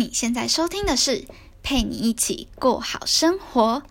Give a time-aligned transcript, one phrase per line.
[0.00, 1.26] 你现在收听的是
[1.62, 3.82] 陪你一起过好生活。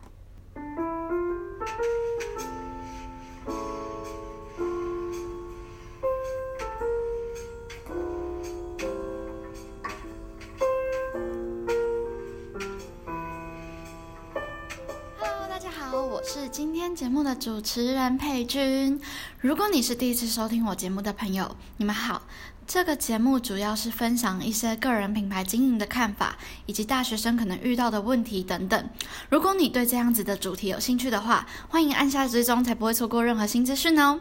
[16.51, 18.99] 今天节目的主持人佩君。
[19.39, 22.23] 如果你是第一次收听我节目的朋友，你们好。
[22.65, 28.89] 这个节目主要是分享一些个人品牌经营的看法，以及大学生可能遇到的问题等等。
[29.29, 34.19] 如果你对这样子的主题有兴趣的话，欢迎按下追踪，才不会错过任何新资讯哦。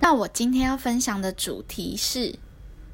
[0.00, 2.38] 那我今天要分享的主题是。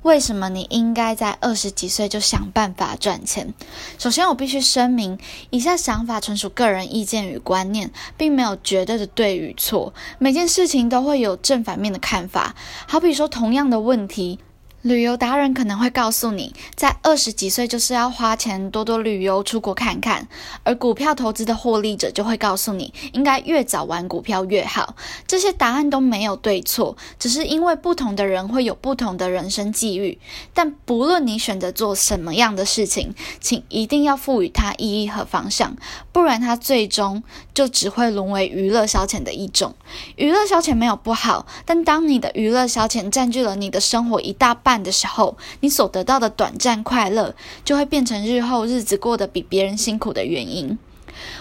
[0.07, 3.53] 为什么你应该在二十几岁就想办法赚钱？
[3.99, 5.19] 首先，我必须声明，
[5.51, 9.93] 以下想法纯属个人意见与观念，并没有绝对的对与错。
[10.21, 12.55] 每件事情都会有正反面的看法。
[12.87, 14.39] 好比说，同样的问题。
[14.87, 20.23] 旅游达人可能会告诉你，在二十几岁就是要花钱多多旅游、出国看看；
[20.63, 24.95] 而股票投资的获利者就会告诉你，应该越早玩股票越好。
[25.27, 30.21] 这些答案都没有对错，只是因为不同的人会有不同的人生际遇。
[30.55, 35.77] 但不论你选择做什么样的事情，请一定要赋予它意义和方向，
[36.13, 39.75] 不然它最终就只会沦为娱乐消遣的一种。
[40.15, 44.76] 娱乐消遣没有不好，但当你的娱乐消遣占据了你的生活一大半。
[44.83, 50.79] 的时候，你所得到的短暂快乐，就会变成日后日子过得比别人辛苦的原因。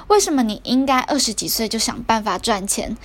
[0.08, 2.95] 为什么你应该二十几岁就想办法赚钱？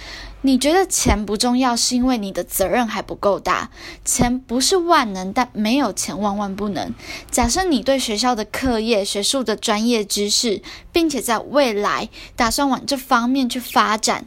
[0.42, 3.70] 你觉得钱不重要，是因为你的责任还不够大。
[4.04, 6.94] 钱不是万能，但没有钱万万不能。
[7.30, 14.26] 假设你对学校的课业、学术的专业知识，并且在未来打算往这方面去发展。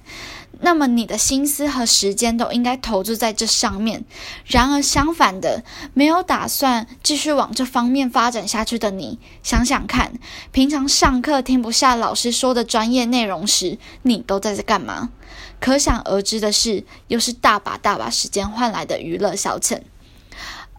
[0.63, 4.05] 那么你的心思和时间都应该投注在这上面。
[4.45, 5.61] 然而相反的，
[5.93, 10.13] 没有打算继续往这方面发展下去的你，想想看，
[10.53, 15.09] 平常上课听不下老师说的专业内容时，你都在这干嘛？
[15.59, 19.81] 可想而知的是，又是大把大把时间换来的娱乐消遣。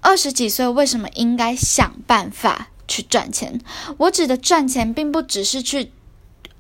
[0.00, 3.60] 二十几岁为什么应该想办法去赚钱？
[3.98, 5.92] 我指的赚钱，并不只是去。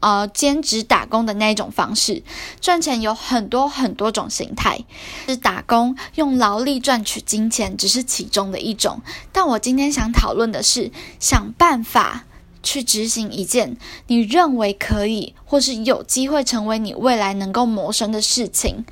[0.04, 2.22] 呃，兼职打工的那一种方式
[2.60, 4.84] 赚钱有很多很多种形态，
[5.26, 9.00] 是打工用劳力赚取金钱只是其中的一种。
[9.32, 12.26] 但我今天想讨论的是，想办法
[12.64, 13.76] 去执行一件
[14.08, 15.34] 你认为可以。
[15.46, 18.84] 或是有机会成为你未来能够谋生的事情，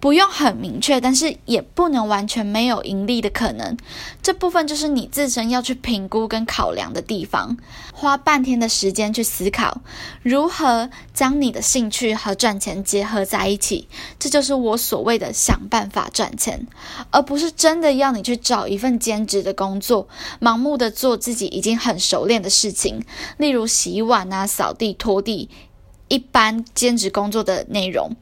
[0.00, 3.76] 不用很明确，但是也不能完全没有盈利的可能。
[4.22, 7.58] 这部分就是你自身要去评估跟考量的地方，
[7.92, 9.82] 花半天的时间去思考
[10.22, 13.86] 如何将你的兴趣和赚钱结合在一起。
[14.18, 16.66] 这就是我所谓的想办法赚钱，
[17.10, 20.08] 而不是真的要你去找一份兼职的工作，
[20.40, 23.04] 盲目的做自己已经很熟练的事情，
[23.36, 25.48] 例如洗碗啊、扫地、拖地。
[26.08, 28.14] 一般兼职工作的内容，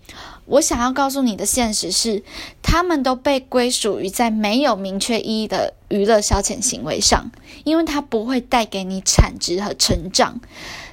[0.46, 2.22] 我想要告诉你的现实是，
[2.62, 7.30] 他们都被归属于在没有明确意义的娱乐消遣行为上，
[7.64, 10.40] 因为它不会带给你产值和成长。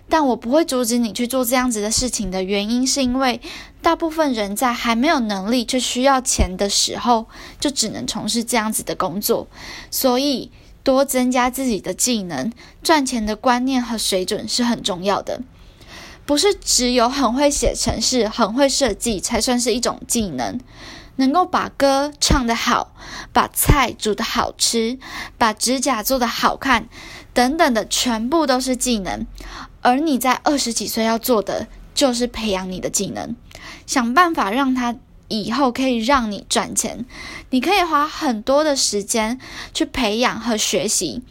[0.10, 3.40] 但我不会阻止你去做这样子的事情的原因，是因为
[3.82, 7.28] 大部分人在还没有能力却需要钱的时候，
[7.62, 9.48] 就只能从事这样子的工作。
[9.90, 10.52] 所以，
[10.84, 15.42] 多增加自己的技能，赚钱的观念和水准是很重要的。
[16.26, 20.60] 不是只有很会写程式、很会设计才算是一种技能。
[21.18, 22.96] 能够把歌唱得好，
[23.34, 24.98] 把菜煮得好吃，
[25.38, 26.88] 把指甲做得好看，
[27.34, 29.28] 等等的，全部都是技能。
[29.82, 33.36] 而你在二十几岁要做的，就是培养你的技能，
[33.86, 34.96] 想办法让它
[35.32, 37.06] 以后可以让你赚钱。
[37.50, 39.40] 你可以花很多的时间
[39.74, 41.22] 去培养和学习。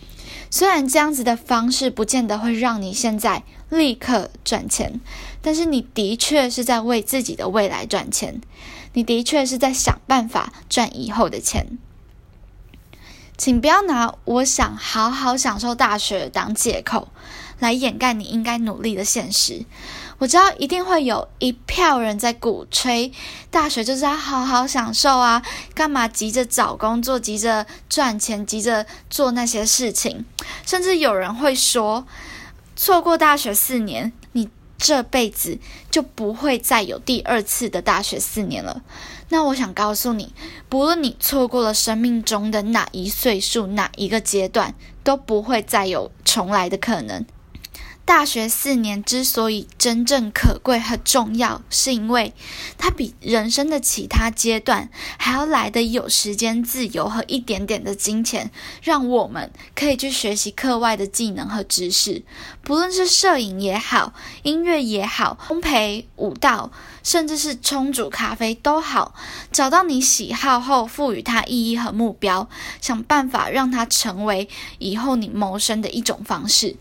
[0.51, 5.01] 虽然这样子的方式不见得会让你现在立刻赚钱，
[5.41, 8.41] 但是你的确是在为自己的未来赚钱，
[8.95, 11.79] 你的确是在想办法赚以后的钱。
[13.39, 17.09] 请不要拿我想好好享受大学当借口，
[17.59, 19.65] 来掩盖你应该努力的现实。
[20.21, 23.11] 我知道一定会有一票人在鼓吹
[23.51, 25.43] 大学就是要好好享受啊，
[25.75, 30.27] 干嘛急着找工作、急着赚钱、急着做那些事情？
[30.67, 32.07] 甚至有人会说，
[32.77, 35.59] 错过大学四年，你这辈子
[35.91, 38.83] 就不会再有第二次的大学四年了。
[39.31, 40.35] 那我想告诉你，
[40.69, 47.25] 不论你错过了生命中的哪一岁数、哪一个阶段，都不会再有重来的可能。
[48.11, 52.35] 大学四年之所以真正可贵和重要，是因为
[52.77, 58.51] 它比人生的其他阶段还要来的有时间自由和一点点的金钱，
[58.83, 62.25] 让我们可以去学习课外的技能和知识，
[62.63, 64.13] 不论是摄影也好，
[64.43, 66.73] 音乐也好，烘焙、舞蹈，
[67.05, 69.15] 甚至是冲煮咖啡都好，
[69.53, 72.49] 找到你喜好后，赋予它意义和目标，
[72.81, 74.49] 想办法让它成为
[74.81, 76.75] 以后你谋生的一种方式。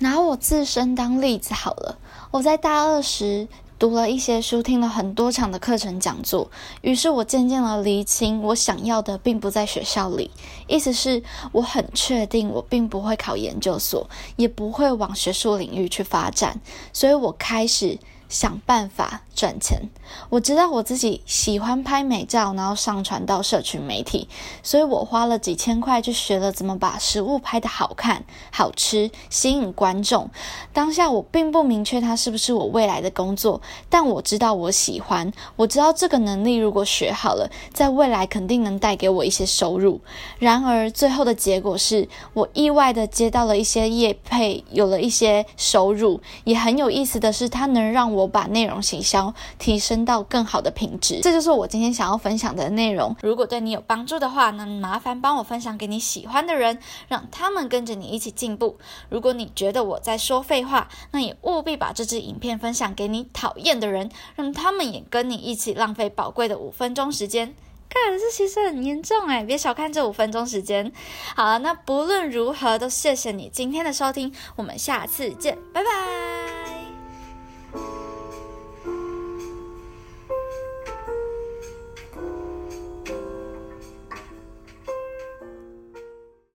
[0.00, 1.98] 拿我自身当例子好了，
[2.30, 3.46] 我在大二时
[3.78, 6.50] 读了一些书，听了很多场的课程讲座，
[6.82, 10.30] 于是我渐渐的厘清，我想要的并不在学校里，
[10.66, 11.22] 意思是
[11.52, 16.60] 我很确定我并不会考研究所，也不会往学术领域去发展，
[16.92, 17.98] 所以我开始
[18.32, 19.20] 想办法。
[19.34, 19.88] 赚钱，
[20.28, 24.28] 我知道我自己喜欢拍美照，然后上传到社群媒体，
[24.62, 30.30] 所以我花了几千块去学了怎么把食物拍得好看、好吃，吸引观众。
[30.74, 40.02] 当下我并不明确它是不是我未来的工作，但我知道我喜欢，我知道这个能力如果学好了，在未来肯定能带给我一些收入。
[40.38, 49.34] 然而最后的结果是我意外的接到了一些业配，有了一些收入，也很有意思的是，它能让我我把内容形象。
[49.58, 53.14] 提升到更好的品质，这就是我今天想要分享的内容。
[53.20, 56.78] 如果对你有帮助的话，那麻烦帮我分享给你喜欢的人，
[57.08, 58.78] 让他们跟着你一起进步。
[59.08, 67.54] 如果你觉得我在说废话，那也务必把这支影片分享给你讨厌的人，让他们也跟你一起浪费宝贵的五分钟时间。
[67.88, 70.90] 看，这其实很严重哎，别小看这五分钟时间。
[71.36, 76.31] 好了，那不论如何，都谢谢你今天的收听，我们下次见，拜拜。